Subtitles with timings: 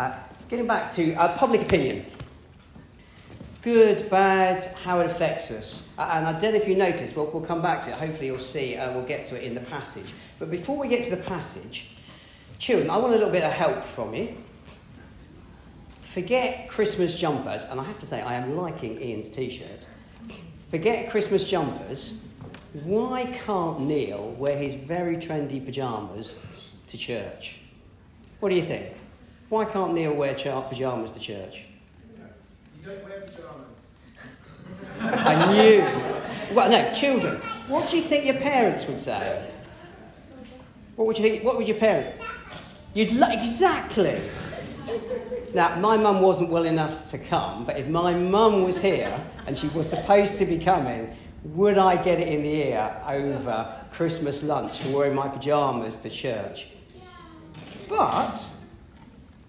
[0.00, 0.16] Uh,
[0.48, 2.06] getting back to uh, public opinion.
[3.60, 5.92] Good, bad, how it affects us.
[5.98, 7.96] Uh, and I don't know if you noticed, but we'll come back to it.
[7.96, 10.14] Hopefully, you'll see, and we'll get to it in the passage.
[10.38, 11.96] But before we get to the passage,
[12.58, 14.34] children, I want a little bit of help from you.
[16.00, 19.86] Forget Christmas jumpers, and I have to say, I am liking Ian's t shirt.
[20.70, 22.24] Forget Christmas jumpers.
[22.84, 27.58] Why can't Neil wear his very trendy pyjamas to church?
[28.38, 28.94] What do you think?
[29.50, 31.66] Why can't Neil wear pyjamas to church?
[32.80, 33.66] You don't wear pyjamas.
[35.26, 36.54] I knew.
[36.54, 37.36] Well, no, children.
[37.66, 39.50] What do you think your parents would say?
[40.94, 41.44] What would you think?
[41.44, 42.10] What would your parents?
[42.94, 44.20] You'd lo- exactly.
[45.52, 49.58] Now, my mum wasn't well enough to come, but if my mum was here and
[49.58, 54.44] she was supposed to be coming, would I get it in the ear over Christmas
[54.44, 56.68] lunch for wearing my pyjamas to church?
[57.88, 58.48] But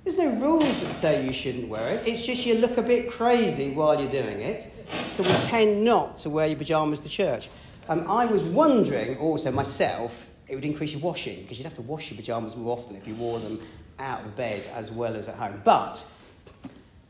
[0.03, 2.07] there's no rules that say you shouldn't wear it.
[2.07, 4.71] It's just you look a bit crazy while you're doing it.
[4.89, 7.49] So we tend not to wear your pyjamas to church.
[7.87, 11.81] Um, I was wondering also myself, it would increase your washing because you'd have to
[11.81, 13.59] wash your pyjamas more often if you wore them
[13.99, 15.61] out of bed as well as at home.
[15.63, 16.09] But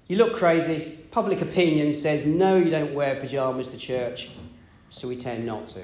[0.08, 0.98] you look crazy.
[1.12, 4.32] Public opinion says no, you don't wear pyjamas to church,
[4.90, 5.82] so we tend not to.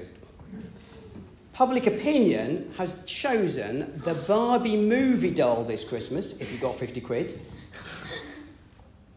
[1.58, 7.40] Public opinion has chosen the Barbie movie doll this Christmas, if you've got 50 quid.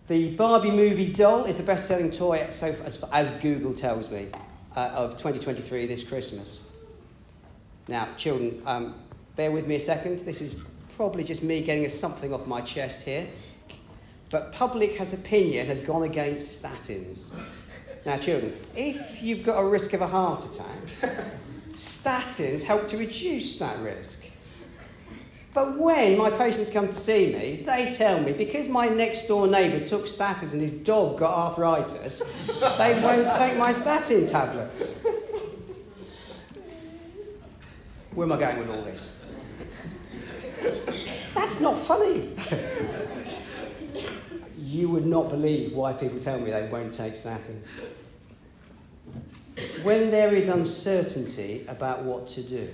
[0.08, 4.30] The Barbie movie doll is the best selling toy, so, as, as Google tells me,
[4.76, 6.62] uh, of 2023 this Christmas.
[7.88, 8.96] Now, children, um,
[9.36, 10.22] bear with me a second.
[10.22, 10.56] This is
[10.96, 13.28] probably just me getting a something off my chest here.
[14.32, 17.36] But public has opinion has gone against statins.
[18.04, 21.31] Now, children, if you've got a risk of a heart attack,
[21.74, 24.26] statins help to reduce that risk.
[25.54, 29.48] But when my patients come to see me, they tell me because my next door
[29.48, 35.06] neighbour took statins and his dog got arthritis, they won't take my statin tablets.
[38.14, 39.24] Where am I going with all this?
[41.34, 42.30] That's not funny.
[44.58, 47.68] you would not believe why people tell me they won't take statins.
[49.84, 52.70] When there is uncertainty about what to do,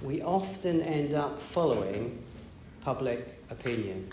[0.00, 2.22] we often end up following
[2.82, 4.08] public opinion.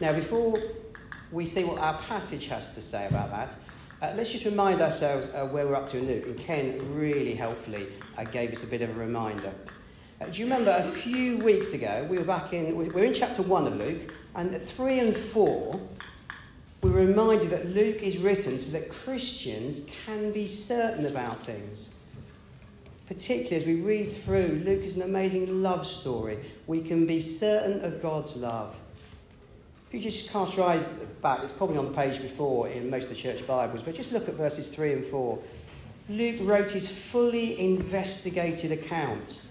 [0.00, 0.58] Now, before
[1.30, 3.56] we see what our passage has to say about that,
[4.02, 6.26] uh, let's just remind ourselves uh, where we're up to in Luke.
[6.26, 9.52] And Ken really helpfully uh, gave us a bit of a reminder.
[10.20, 13.14] Uh, do you remember a few weeks ago, we were back in, we we're in
[13.14, 15.80] chapter 1 of Luke, and at 3 and 4, we
[16.82, 21.94] were reminded that Luke is written so that Christians can be certain about things.
[23.06, 26.38] Particularly as we read through, Luke is an amazing love story.
[26.66, 28.76] We can be certain of God's love.
[29.88, 30.86] If you just cast your eyes
[31.22, 34.12] back, it's probably on the page before in most of the church Bibles, but just
[34.12, 35.38] look at verses 3 and 4.
[36.10, 39.46] Luke wrote his fully investigated account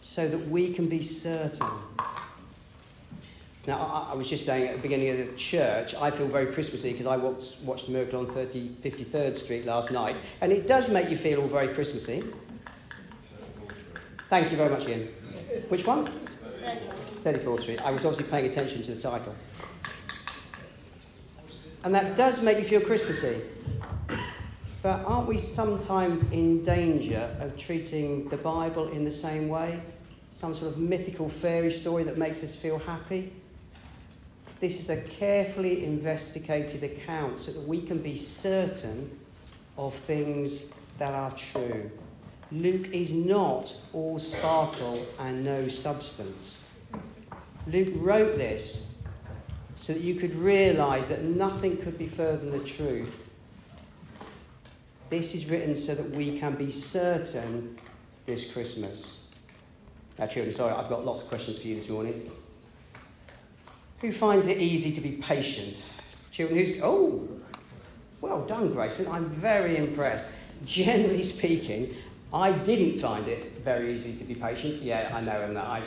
[0.00, 1.66] so that we can be certain.
[3.68, 6.46] Now, I, I, was just saying at the beginning of the church, I feel very
[6.46, 10.66] Christmassy because I watched, watched the miracle on 30, 53rd Street last night, and it
[10.66, 12.24] does make you feel all very Christmassy.
[14.30, 15.08] Thank you very much, Ian.
[15.68, 16.08] Which one?
[17.24, 17.82] 34th Street.
[17.82, 19.34] I was obviously paying attention to the title.
[21.84, 23.42] And that does make you feel Christmassy.
[24.82, 29.82] But aren't we sometimes in danger of treating the Bible in the same way?
[30.30, 33.30] Some sort of mythical fairy story that makes us feel happy?
[34.60, 39.18] This is a carefully investigated account so that we can be certain
[39.76, 41.90] of things that are true.
[42.50, 46.68] Luke is not all sparkle and no substance.
[47.68, 49.00] Luke wrote this
[49.76, 53.30] so that you could realize that nothing could be further than the truth.
[55.08, 57.78] This is written so that we can be certain
[58.26, 59.26] this Christmas.
[60.18, 62.28] Now, children, sorry, I've got lots of questions for you this morning.
[64.00, 65.84] Who finds it easy to be patient?
[66.30, 66.80] Children who's.
[66.82, 67.28] Oh,
[68.20, 69.10] well done, Grayson.
[69.10, 70.38] I'm very impressed.
[70.64, 71.94] Generally speaking,
[72.32, 74.76] I didn't find it very easy to be patient.
[74.82, 75.82] Yeah, I know, and I,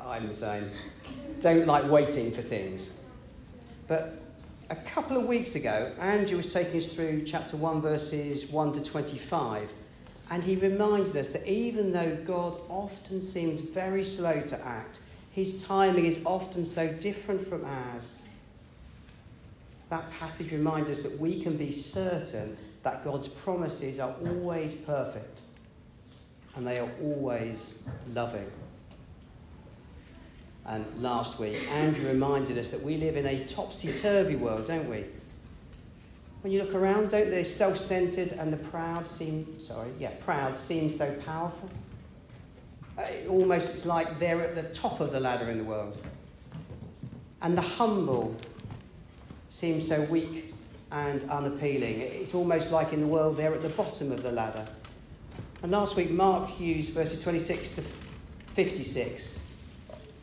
[0.00, 0.70] I'm the same.
[1.40, 3.00] Don't like waiting for things.
[3.86, 4.20] But
[4.70, 8.84] a couple of weeks ago, Andrew was taking us through chapter 1, verses 1 to
[8.84, 9.72] 25.
[10.30, 15.00] And he reminded us that even though God often seems very slow to act,
[15.38, 18.22] his timing is often so different from ours.
[19.88, 25.42] That passage reminds us that we can be certain that God's promises are always perfect
[26.56, 28.50] and they are always loving.
[30.66, 34.90] and last week, Andrew reminded us that we live in a topsy turvy world, don't
[34.90, 35.04] we?
[36.40, 40.58] When you look around, don't the self centered and the proud seem, sorry, yeah, proud
[40.58, 41.70] seem so powerful?
[42.98, 45.96] Uh, almost it's like they're at the top of the ladder in the world.
[47.40, 48.36] And the humble
[49.48, 50.52] seem so weak
[50.90, 52.00] and unappealing.
[52.00, 54.66] It's almost like in the world they're at the bottom of the ladder.
[55.62, 59.46] And last week, Mark used verses 26 to 56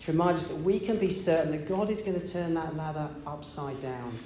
[0.01, 2.75] to remind us that we can be certain that God is going to turn that
[2.75, 4.17] ladder upside down.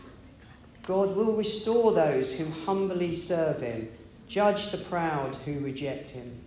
[0.84, 3.90] God will restore those who humbly serve Him,
[4.28, 6.39] judge the proud who reject Him.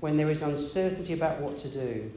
[0.00, 2.10] When there is uncertainty about what to do,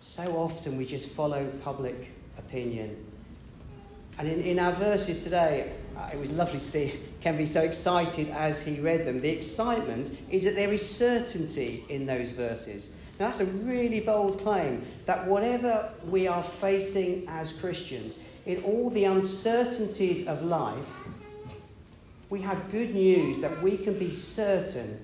[0.00, 3.04] so often we just follow public opinion.
[4.18, 7.62] And in, in our verses today, uh, it was lovely to see Ken be so
[7.62, 9.20] excited as he read them.
[9.20, 12.90] The excitement is that there is certainty in those verses.
[13.18, 18.90] Now, that's a really bold claim that whatever we are facing as Christians, in all
[18.90, 20.86] the uncertainties of life,
[22.30, 25.02] we have good news that we can be certain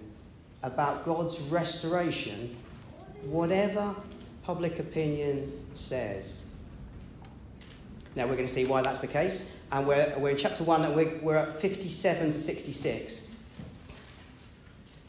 [0.62, 2.56] about God's restoration,
[3.22, 3.94] whatever
[4.44, 6.44] public opinion says.
[8.16, 9.60] Now, we're going to see why that's the case.
[9.70, 13.36] And we're, we're in chapter 1, and we're, we're at 57 to 66.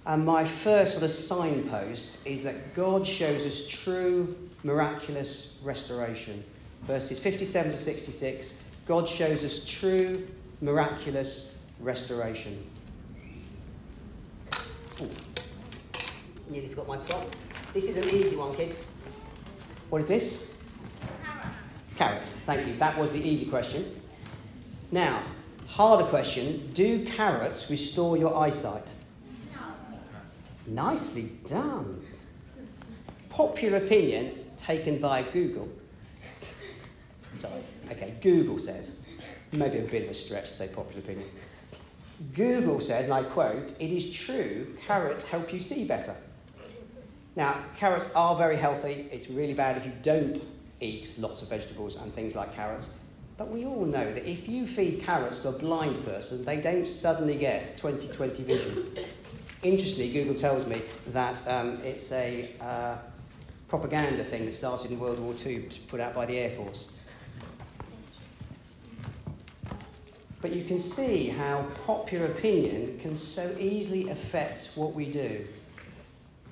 [0.05, 6.43] And my first sort of signpost is that God shows us true miraculous restoration.
[6.83, 10.27] Verses 57 to 66, God shows us true
[10.61, 12.63] miraculous restoration.
[16.51, 17.33] Nearly forgot my prop.
[17.73, 18.85] This is an easy one, kids.
[19.89, 20.57] What is this?
[21.23, 21.47] Carrot.
[21.95, 22.75] Carrot, thank you.
[22.75, 23.85] That was the easy question.
[24.91, 25.23] Now,
[25.67, 28.83] harder question Do carrots restore your eyesight?
[29.53, 29.61] No.
[30.67, 32.05] Nicely done.
[33.29, 35.69] Popular opinion taken by Google.
[37.37, 37.63] Sorry.
[37.91, 38.99] Okay, Google says,
[39.53, 41.29] maybe a bit of a stretch to say popular opinion.
[42.33, 46.13] Google says, and I quote, it is true carrots help you see better.
[47.35, 49.07] Now, carrots are very healthy.
[49.11, 50.43] It's really bad if you don't
[50.81, 53.03] eat lots of vegetables and things like carrots.
[53.37, 56.85] But we all know that if you feed carrots to a blind person, they don't
[56.85, 58.95] suddenly get 20 20 vision.
[59.63, 62.97] Interestingly, Google tells me that um, it's a uh,
[63.67, 66.99] propaganda thing that started in World War II, put out by the Air Force.
[70.41, 75.45] But you can see how popular opinion can so easily affect what we do.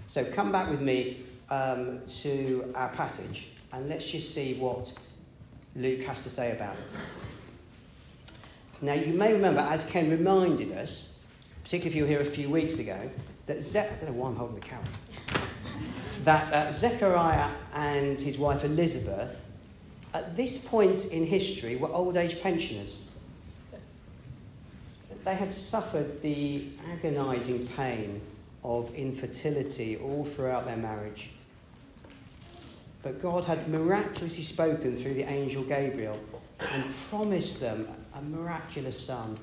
[0.09, 1.17] So come back with me
[1.51, 4.91] um, to our passage and let's just see what
[5.75, 6.91] Luke has to say about it.
[8.81, 11.23] Now, you may remember, as Ken reminded us,
[11.61, 12.97] particularly if you were here a few weeks ago,
[13.45, 14.87] that Ze- I don't know why I'm holding the carrot.
[16.23, 19.47] that uh, Zechariah and his wife Elizabeth,
[20.15, 23.11] at this point in history, were old age pensioners.
[25.23, 26.65] They had suffered the
[26.95, 28.21] agonising pain
[28.63, 31.29] of infertility all throughout their marriage.
[33.01, 36.19] But God had miraculously spoken through the angel Gabriel
[36.73, 39.37] and promised them a miraculous son.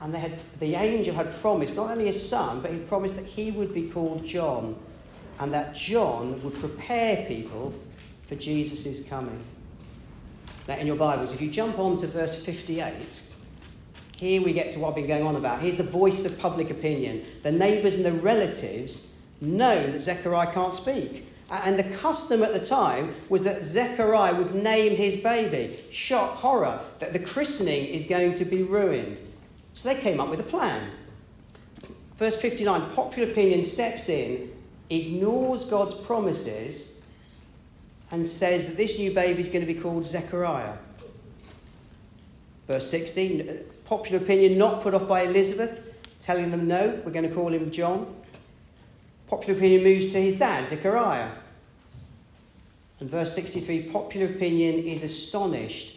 [0.00, 3.24] And they had, the angel had promised not only a son, but he promised that
[3.24, 4.78] he would be called John
[5.40, 7.74] and that John would prepare people
[8.26, 9.42] for Jesus' coming.
[10.68, 13.22] Now, in your Bibles, if you jump on to verse 58,
[14.16, 15.60] here we get to what I've been going on about.
[15.60, 17.24] Here's the voice of public opinion.
[17.42, 21.28] The neighbours and the relatives know that Zechariah can't speak.
[21.50, 25.78] And the custom at the time was that Zechariah would name his baby.
[25.92, 29.20] Shock, horror, that the christening is going to be ruined.
[29.74, 30.90] So they came up with a plan.
[32.16, 34.50] Verse 59 popular opinion steps in,
[34.88, 37.02] ignores God's promises,
[38.10, 40.78] and says that this new baby is going to be called Zechariah.
[42.66, 47.34] Verse 16 popular opinion not put off by Elizabeth, telling them no, we're going to
[47.34, 48.14] call him John.
[49.28, 51.30] Popular opinion moves to his dad, Zechariah.
[53.00, 55.96] And verse 63 popular opinion is astonished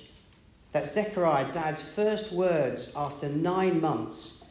[0.72, 4.46] that Zechariah, dad's first words after nine months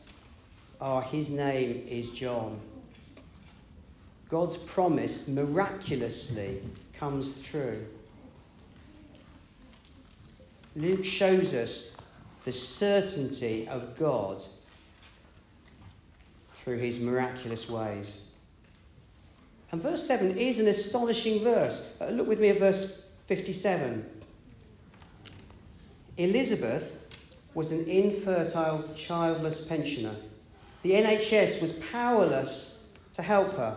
[0.81, 2.61] are, His name is John.
[4.29, 6.61] God's promise miraculously
[6.93, 7.87] comes true.
[10.77, 11.97] Luke shows us
[12.49, 14.43] the certainty of God
[16.55, 18.25] through his miraculous ways.
[19.71, 21.95] And verse 7 is an astonishing verse.
[22.01, 24.23] Uh, look with me at verse 57.
[26.17, 27.15] Elizabeth
[27.53, 30.17] was an infertile, childless pensioner.
[30.83, 33.77] The NHS was powerless to help her.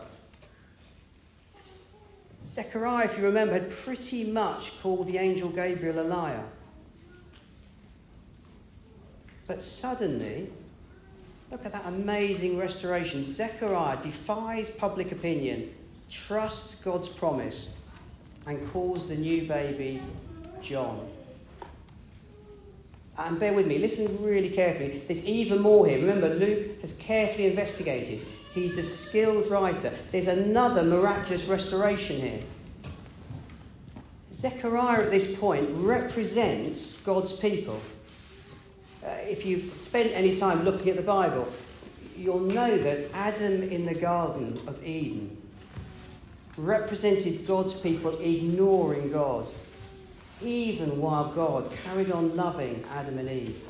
[2.47, 6.45] Zechariah, if you remember, had pretty much called the angel Gabriel a liar.
[9.51, 10.49] But suddenly,
[11.51, 13.25] look at that amazing restoration.
[13.25, 15.73] Zechariah defies public opinion,
[16.09, 17.85] trusts God's promise,
[18.47, 20.01] and calls the new baby
[20.61, 21.05] John.
[23.17, 25.03] And bear with me, listen really carefully.
[25.05, 25.99] There's even more here.
[25.99, 28.25] Remember, Luke has carefully investigated.
[28.53, 29.91] He's a skilled writer.
[30.13, 32.39] There's another miraculous restoration here.
[34.31, 37.81] Zechariah at this point represents God's people.
[39.03, 41.47] Uh, if you've spent any time looking at the Bible,
[42.15, 45.37] you'll know that Adam in the Garden of Eden
[46.57, 49.49] represented God's people ignoring God
[50.43, 53.61] even while God carried on loving Adam and Eve.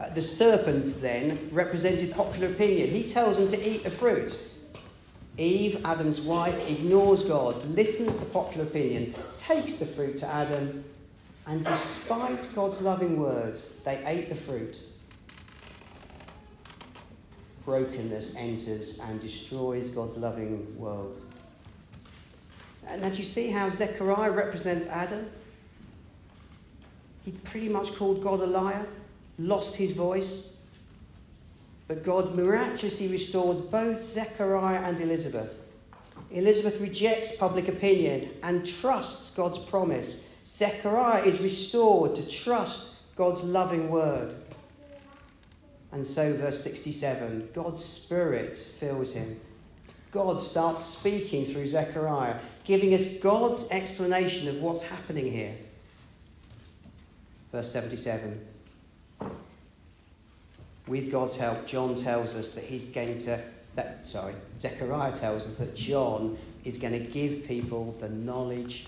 [0.00, 2.88] Uh, the serpent then represented popular opinion.
[2.88, 4.48] He tells them to eat the fruit.
[5.36, 10.84] Eve, Adam's wife, ignores God, listens to popular opinion, takes the fruit to Adam,
[11.46, 14.78] and despite God's loving words, they ate the fruit.
[17.64, 21.20] Brokenness enters and destroys God's loving world.
[22.86, 25.30] And now, do you see how Zechariah represents Adam?
[27.24, 28.86] He pretty much called God a liar,
[29.38, 30.62] lost his voice.
[31.86, 35.60] But God miraculously restores both Zechariah and Elizabeth.
[36.30, 40.29] Elizabeth rejects public opinion and trusts God's promise.
[40.44, 44.34] Zechariah is restored to trust God's loving word.
[45.92, 49.40] And so, verse 67 God's Spirit fills him.
[50.12, 55.54] God starts speaking through Zechariah, giving us God's explanation of what's happening here.
[57.52, 58.46] Verse 77.
[60.86, 63.40] With God's help, John tells us that he's going to,
[63.76, 68.86] that, sorry, Zechariah tells us that John is going to give people the knowledge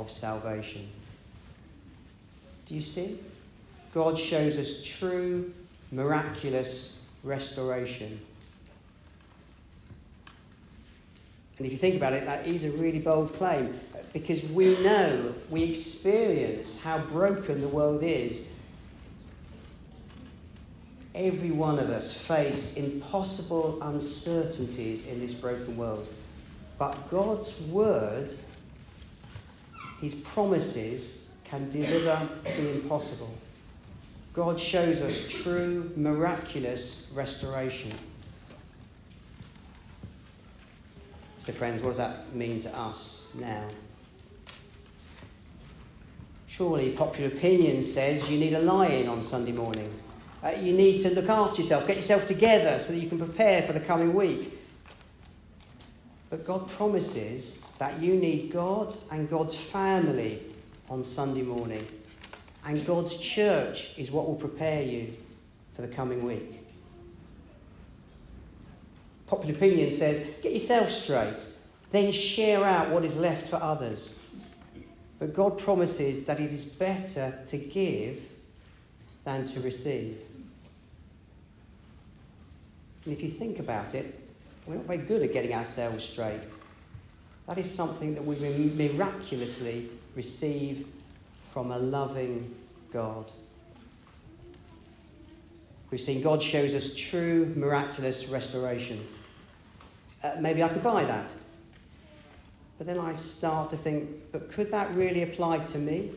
[0.00, 0.88] of salvation.
[2.66, 3.18] Do you see?
[3.94, 5.52] God shows us true,
[5.92, 8.20] miraculous restoration.
[11.56, 13.78] And if you think about it, that is a really bold claim
[14.12, 18.50] because we know, we experience how broken the world is.
[21.14, 26.08] Every one of us face impossible uncertainties in this broken world.
[26.76, 28.34] But God's word,
[30.04, 33.32] his promises, can deliver the impossible.
[34.34, 37.90] God shows us true, miraculous restoration.
[41.38, 43.66] So, friends, what does that mean to us now?
[46.46, 49.90] Surely popular opinion says you need a lie in on Sunday morning.
[50.42, 53.62] Uh, you need to look after yourself, get yourself together so that you can prepare
[53.62, 54.58] for the coming week.
[56.28, 60.40] But God promises that you need God and God's family
[60.88, 61.86] on Sunday morning.
[62.66, 65.12] And God's church is what will prepare you
[65.74, 66.60] for the coming week.
[69.26, 71.46] Popular opinion says get yourself straight,
[71.90, 74.20] then share out what is left for others.
[75.18, 78.20] But God promises that it is better to give
[79.24, 80.18] than to receive.
[83.04, 84.20] And if you think about it,
[84.66, 86.46] we're not very good at getting ourselves straight.
[87.46, 88.36] That is something that we
[88.74, 90.86] miraculously receive
[91.44, 92.54] from a loving
[92.92, 93.30] God.
[95.90, 98.98] We've seen God shows us true, miraculous restoration.
[100.22, 101.34] Uh, maybe I could buy that.
[102.78, 106.10] But then I start to think, but could that really apply to me?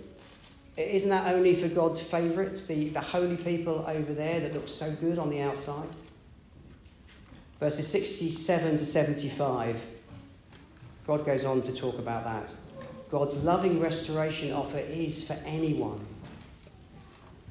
[0.78, 4.92] Isn't that only for God's favourites, the, the holy people over there that look so
[5.00, 5.90] good on the outside?
[7.60, 9.86] Verses 67 to 75,
[11.08, 12.54] God goes on to talk about that.
[13.10, 16.06] God's loving restoration offer is for anyone.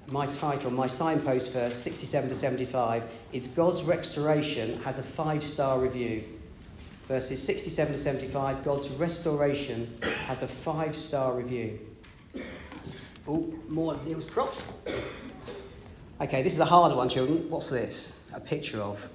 [0.08, 5.80] My title, my signpost verse 67 to 75, it's God's restoration has a five star
[5.80, 6.22] review
[7.06, 9.92] verses 67 to 75, God's restoration
[10.26, 11.78] has a five star review.
[13.28, 14.72] Oh, more of Neil's props.
[16.20, 17.48] Okay, this is a harder one, children.
[17.50, 18.20] What's this?
[18.32, 19.08] A picture of?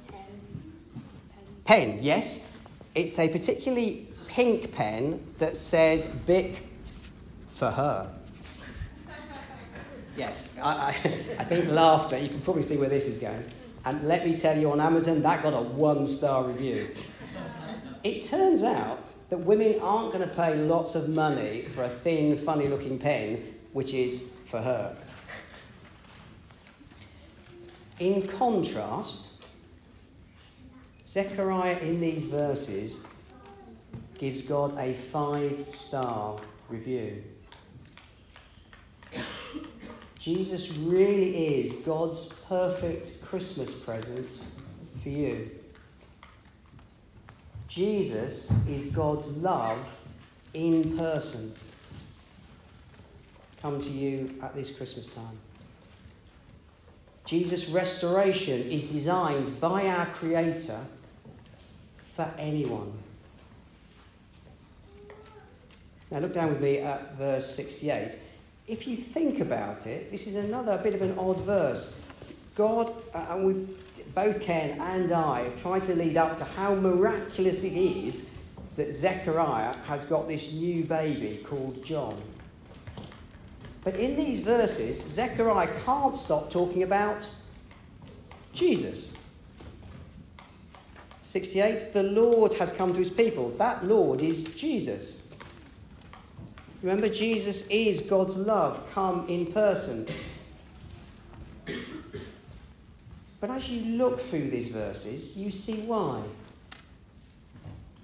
[1.65, 2.48] Pen, yes.
[2.95, 6.68] It's a particularly pink pen that says Bic
[7.50, 8.12] for her.
[10.18, 10.88] Yes, I, I,
[11.40, 13.44] I think laughter, you can probably see where this is going.
[13.86, 16.90] And let me tell you, on Amazon, that got a one star review
[18.04, 22.36] it turns out that women aren't going to pay lots of money for a thin,
[22.38, 24.98] funny looking pen, which is for her.
[28.00, 29.56] In contrast,
[31.08, 33.06] Zechariah in these verses
[34.22, 36.38] gives God a five star
[36.70, 37.24] review.
[40.20, 44.46] Jesus really is God's perfect Christmas present
[45.01, 45.50] for you.
[47.68, 50.00] Jesus is God's love
[50.54, 51.56] in person.
[53.60, 55.40] Come to you at this Christmas time.
[57.25, 60.86] Jesus' restoration is designed by our Creator
[62.13, 62.94] for anyone.
[66.12, 68.18] Now, look down with me at verse 68.
[68.68, 72.06] If you think about it, this is another bit of an odd verse.
[72.56, 73.68] God, uh, and we
[74.13, 78.41] both Ken and I have tried to lead up to how miraculous it is
[78.75, 82.22] that Zechariah has got this new baby called John.
[83.84, 87.27] But in these verses, Zechariah can't stop talking about
[88.53, 89.18] Jesus.
[91.22, 93.50] 68, the Lord has come to his people.
[93.51, 95.21] That Lord is Jesus.
[96.82, 100.08] Remember, Jesus is God's love come in person.
[103.40, 106.22] But as you look through these verses, you see why.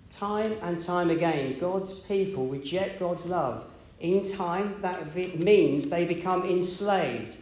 [0.09, 3.65] Time and time again, God's people reject God's love
[3.99, 7.37] in time, that means they become enslaved.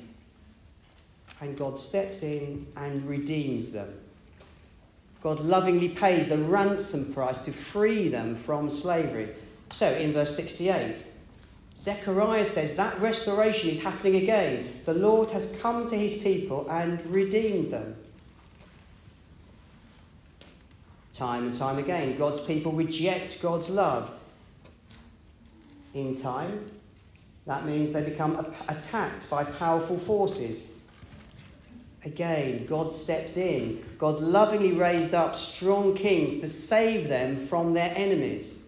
[1.42, 3.94] And God steps in and redeems them.
[5.22, 9.30] God lovingly pays the ransom price to free them from slavery.
[9.72, 11.04] So, in verse 68,
[11.78, 14.82] Zechariah says that restoration is happening again.
[14.86, 17.96] The Lord has come to his people and redeemed them.
[21.12, 24.14] Time and time again, God's people reject God's love
[25.94, 26.66] in time.
[27.46, 30.74] That means they become attacked by powerful forces.
[32.04, 33.84] Again, God steps in.
[33.98, 38.65] God lovingly raised up strong kings to save them from their enemies.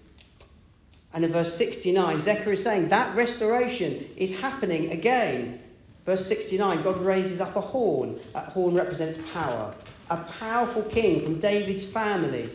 [1.13, 5.61] And in verse 69, Zechariah is saying that restoration is happening again.
[6.05, 8.19] Verse 69, God raises up a horn.
[8.33, 9.73] That horn represents power.
[10.09, 12.49] A powerful king from David's family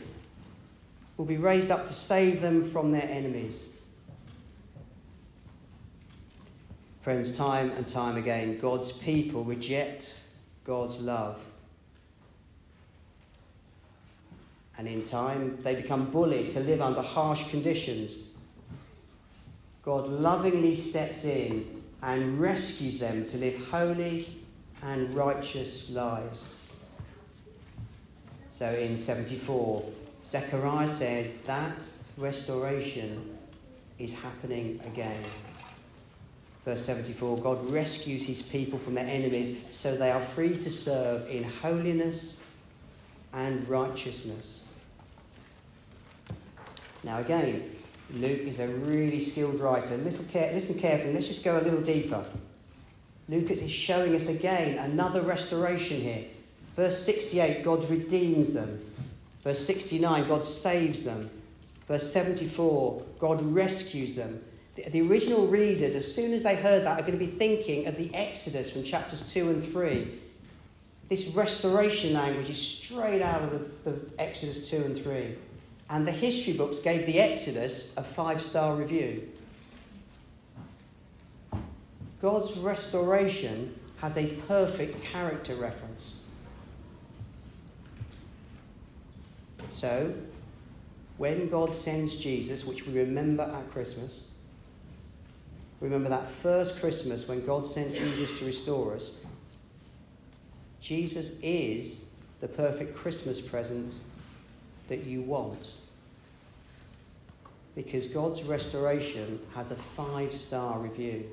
[1.16, 3.81] will be raised up to save them from their enemies.
[7.00, 10.18] Friends, time and time again, God's people reject
[10.64, 11.44] God's love.
[14.79, 18.32] And in time, they become bullied to live under harsh conditions.
[19.83, 24.29] God lovingly steps in and rescues them to live holy
[24.83, 26.62] and righteous lives.
[28.51, 29.90] So in 74,
[30.25, 33.38] Zechariah says that restoration
[33.99, 35.23] is happening again.
[36.64, 41.29] Verse 74 God rescues his people from their enemies so they are free to serve
[41.29, 42.47] in holiness
[43.33, 44.68] and righteousness.
[47.03, 47.71] Now, again,
[48.14, 49.96] Luke is a really skilled writer.
[49.96, 51.14] Listen, listen carefully.
[51.14, 52.25] Let's just go a little deeper.
[53.29, 56.25] Luke is showing us again another restoration here.
[56.77, 58.85] Verse 68, God redeems them.
[59.42, 61.31] Verse 69, God saves them.
[61.88, 64.42] Verse 74, God rescues them.
[64.77, 67.87] The, the original readers, as soon as they heard that, are going to be thinking
[67.87, 70.20] of the Exodus from chapters 2 and 3.
[71.09, 73.51] This restoration language is straight out of
[73.85, 75.35] the, the Exodus 2 and 3.
[75.90, 79.29] And the history books gave the Exodus a five star review.
[82.21, 86.29] God's restoration has a perfect character reference.
[89.71, 90.14] So,
[91.18, 94.37] when God sends Jesus, which we remember at Christmas,
[95.81, 99.27] remember that first Christmas when God sent Jesus to restore us,
[100.81, 103.99] Jesus is the perfect Christmas present
[104.92, 105.74] that you want.
[107.74, 111.24] Because God's restoration has a five star review.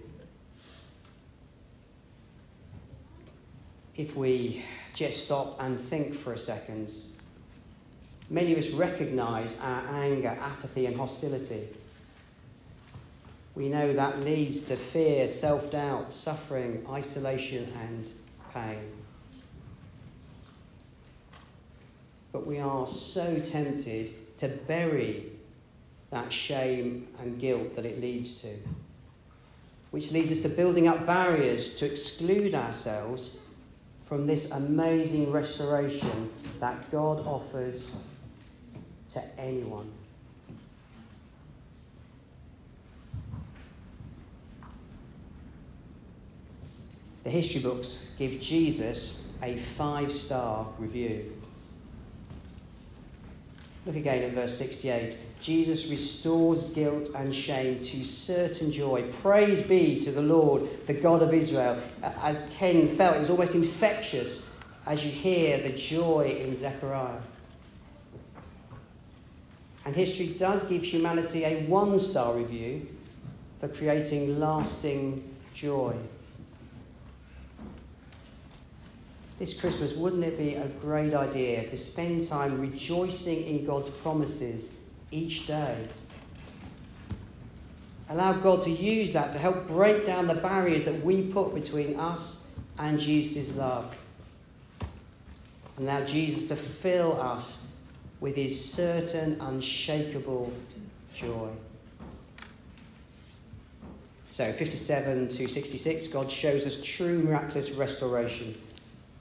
[3.96, 6.92] If we just stop and think for a second,
[8.30, 11.68] many of us recognize our anger, apathy, and hostility
[13.60, 18.10] we know that leads to fear, self doubt, suffering, isolation, and
[18.54, 18.80] pain.
[22.32, 25.26] But we are so tempted to bury
[26.12, 28.50] that shame and guilt that it leads to,
[29.92, 33.48] which leads us to building up barriers to exclude ourselves
[34.04, 38.04] from this amazing restoration that God offers
[39.10, 39.92] to anyone.
[47.24, 51.39] The history books give Jesus a five star review.
[53.90, 55.18] Look again at verse 68.
[55.42, 59.12] Jesus restores guilt and shame to certain joy.
[59.12, 61.76] Praise be to the Lord, the God of Israel.
[62.04, 67.18] As Ken felt, it was almost infectious as you hear the joy in Zechariah.
[69.88, 72.88] And history does give humanity a one star review
[73.60, 75.96] for creating lasting joy.
[79.40, 84.82] This Christmas, wouldn't it be a great idea to spend time rejoicing in God's promises
[85.12, 85.88] each day?
[88.10, 91.98] Allow God to use that to help break down the barriers that we put between
[91.98, 93.98] us and Jesus' love.
[95.78, 97.78] And Allow Jesus to fill us
[98.20, 100.52] with his certain, unshakable
[101.16, 101.50] joy.
[104.32, 108.56] So, 57 to 66, God shows us true miraculous restoration.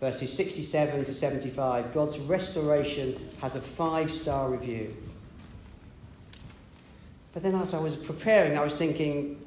[0.01, 4.97] Verses 67 to 75, God's restoration has a five star review.
[7.33, 9.41] But then, as I was preparing, I was thinking,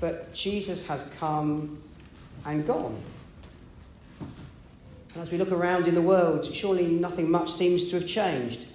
[0.00, 1.82] but Jesus has come
[2.44, 3.00] and gone.
[5.14, 8.66] And as we look around in the world, surely nothing much seems to have changed.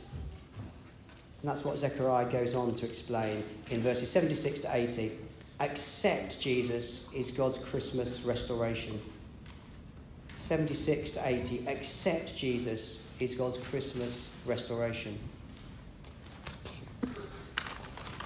[1.41, 5.11] And that's what Zechariah goes on to explain in verses 76 to 80.
[5.59, 8.99] Accept Jesus is God's Christmas restoration.
[10.39, 11.67] 76 to 80.
[11.67, 15.17] Accept Jesus is God's Christmas restoration.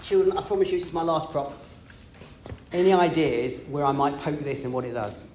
[0.03, 1.57] Children, I promise you this is my last prop.
[2.71, 5.25] Any ideas where I might poke this and what it does?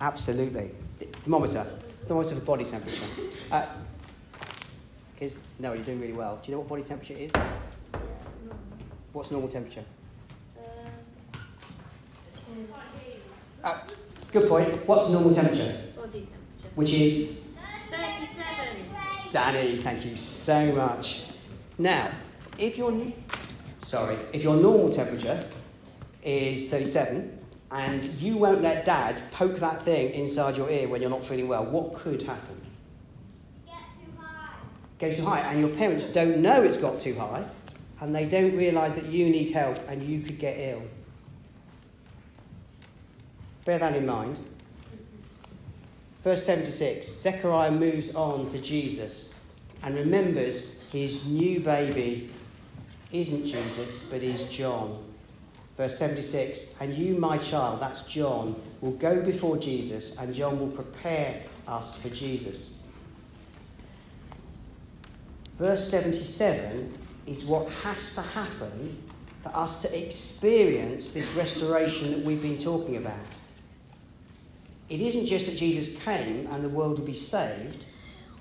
[0.00, 0.70] Absolutely.
[1.22, 1.66] Thermometer.
[2.06, 3.06] Thermometer for body temperature.
[3.50, 3.66] Uh,
[5.18, 6.38] Kids, no, you're doing really well.
[6.42, 7.32] Do you know what body temperature is?
[9.12, 9.84] What's normal temperature?
[13.62, 13.78] Uh,
[14.34, 14.86] good point.
[14.86, 15.80] What's normal temperature?
[15.96, 16.74] Body temperature.
[16.74, 17.46] Which is?
[17.90, 19.30] 37.
[19.30, 21.26] Danny, thank you so much.
[21.78, 22.10] Now,
[22.58, 22.92] if your
[23.82, 25.42] sorry, if your normal temperature
[26.24, 27.38] is 37
[27.70, 31.46] and you won't let dad poke that thing inside your ear when you're not feeling
[31.46, 32.60] well, what could happen?
[33.66, 34.56] Get too high.
[34.98, 37.44] Goes too high, and your parents don't know it's got too high,
[38.00, 40.82] and they don't realise that you need help and you could get ill.
[43.64, 44.38] Bear that in mind.
[46.22, 49.34] Verse 76 Zechariah moves on to Jesus
[49.82, 52.30] and remembers his new baby
[53.12, 55.04] isn't Jesus, but is John.
[55.76, 60.68] Verse 76 And you, my child, that's John, will go before Jesus, and John will
[60.68, 62.82] prepare us for Jesus.
[65.58, 68.98] Verse 77 is what has to happen
[69.42, 73.38] for us to experience this restoration that we've been talking about.
[74.88, 77.86] It isn't just that Jesus came and the world will be saved,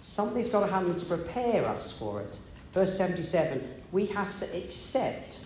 [0.02, 2.40] something's got to happen to prepare us for it.
[2.74, 5.46] Verse 77 we have to accept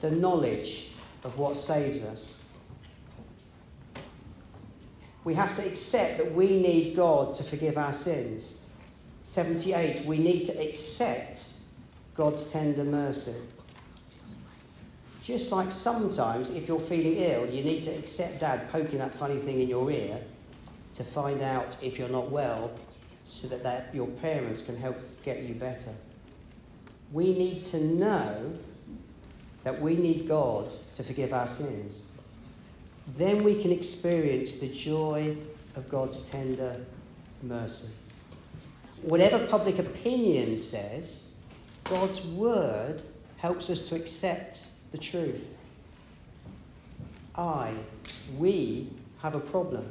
[0.00, 0.92] the knowledge
[1.24, 2.44] of what saves us.
[5.24, 8.64] We have to accept that we need God to forgive our sins.
[9.22, 11.52] 78, we need to accept
[12.14, 13.34] God's tender mercy.
[15.22, 19.36] Just like sometimes, if you're feeling ill, you need to accept dad poking that funny
[19.36, 20.18] thing in your ear
[20.94, 22.72] to find out if you're not well
[23.24, 25.92] so that, that your parents can help get you better.
[27.12, 28.52] We need to know
[29.62, 32.10] that we need God to forgive our sins.
[33.16, 35.36] Then we can experience the joy
[35.76, 36.80] of God's tender
[37.42, 37.94] mercy.
[39.02, 41.32] Whatever public opinion says,
[41.84, 43.02] God's word
[43.36, 45.56] helps us to accept the truth.
[47.34, 47.72] I,
[48.38, 48.88] we
[49.22, 49.90] have a problem.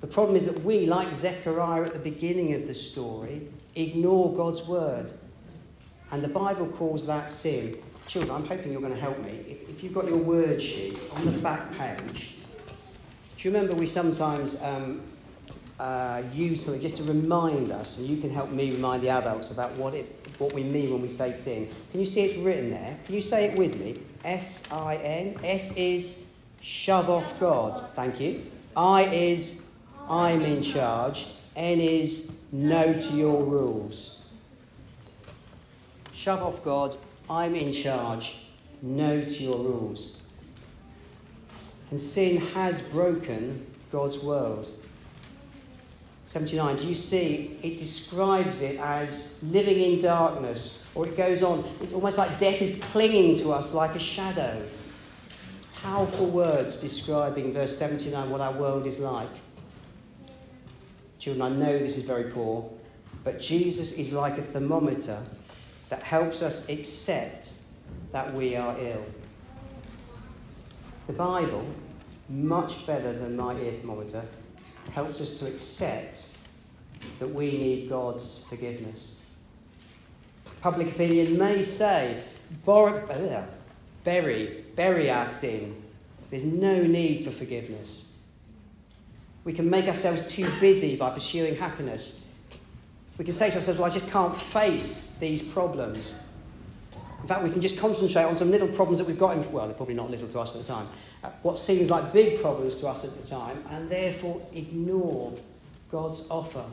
[0.00, 4.66] The problem is that we, like Zechariah at the beginning of the story, ignore God's
[4.66, 5.12] word.
[6.10, 7.76] And the Bible calls that sin.
[8.06, 9.44] Children, I'm hoping you're going to help me.
[9.46, 12.36] If, if you've got your word sheet on the back page,
[13.36, 15.02] do you remember we sometimes um,
[15.78, 19.50] uh, use something just to remind us, and you can help me remind the adults
[19.50, 21.68] about what, it, what we mean when we say sin.
[21.90, 22.96] Can you see it's written there?
[23.04, 23.96] Can you say it with me?
[24.24, 25.36] S I N.
[25.44, 26.28] S is
[26.60, 27.80] shove off God.
[27.94, 28.46] Thank you.
[28.76, 29.66] I is
[30.08, 31.26] I'm in charge.
[31.56, 34.26] N is no to your rules.
[36.12, 36.96] Shove off God.
[37.28, 38.46] I'm in charge.
[38.80, 40.22] No to your rules.
[41.90, 44.68] And sin has broken God's world.
[46.28, 47.56] 79, do you see?
[47.62, 51.64] It describes it as living in darkness, or it goes on.
[51.80, 54.62] It's almost like death is clinging to us like a shadow.
[55.26, 59.30] It's powerful words describing, verse 79, what our world is like.
[61.18, 62.70] Children, I know this is very poor,
[63.24, 65.22] But Jesus is like a thermometer
[65.88, 67.54] that helps us accept
[68.12, 69.04] that we are ill.
[71.06, 71.64] The Bible,
[72.28, 74.24] much better than my ear thermometer,
[74.92, 76.38] helps us to accept
[77.18, 79.20] that we need God's forgiveness.
[80.60, 82.22] Public opinion may say,
[82.64, 83.04] bury,
[84.74, 85.82] bury our sin.
[86.30, 88.12] There's no need for forgiveness.
[89.44, 92.30] We can make ourselves too busy by pursuing happiness.
[93.16, 96.20] We can say to ourselves, well, I just can't face these problems.
[97.22, 99.66] In fact, we can just concentrate on some little problems that we've got in, well,
[99.66, 100.86] they're probably not little to us at the time,
[101.42, 105.34] what seems like big problems to us at the time, and therefore ignore
[105.90, 106.64] God's offer.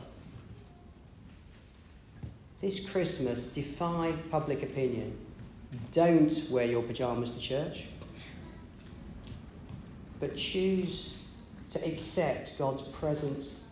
[2.60, 5.16] This Christmas, defy public opinion.
[5.92, 7.84] Don't wear your pyjamas to church,
[10.20, 11.18] but choose
[11.70, 13.64] to accept God's presence,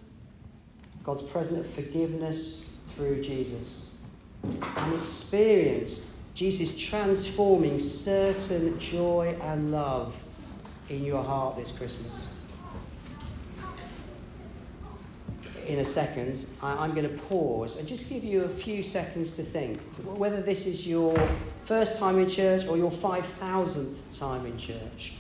[1.02, 3.94] God's present of forgiveness through Jesus,
[4.42, 10.20] and experience Jesus transforming certain joy and love
[10.88, 12.28] in your heart this Christmas.
[15.66, 19.32] In a second, I- I'm going to pause and just give you a few seconds
[19.36, 21.16] to think whether this is your
[21.64, 25.14] first time in church or your 5,000th time in church.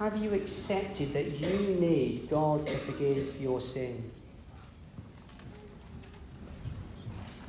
[0.00, 4.10] Have you accepted that you need God to forgive your sin?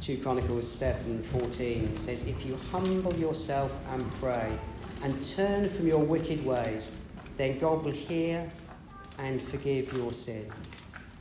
[0.01, 4.51] 2 Chronicles 7:14 says, If you humble yourself and pray
[5.03, 6.91] and turn from your wicked ways,
[7.37, 8.49] then God will hear
[9.19, 10.49] and forgive your sin.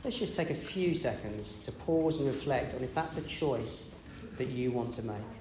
[0.03, 3.95] Let's just take a few seconds to pause and reflect on if that's a choice
[4.37, 5.34] that you want to make.